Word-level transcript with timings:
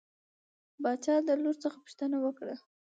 باچا 0.83 1.15
د 1.27 1.29
لور 1.43 1.55
څخه 1.63 1.77
پوښتنه 1.83 2.17
وکړه. 2.25 2.55